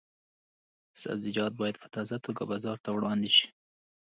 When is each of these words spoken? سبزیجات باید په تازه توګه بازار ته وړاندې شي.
سبزیجات 1.01 1.53
باید 1.59 1.75
په 1.81 1.87
تازه 1.95 2.17
توګه 2.25 2.43
بازار 2.51 2.77
ته 2.83 2.89
وړاندې 2.93 3.31
شي. 3.37 3.47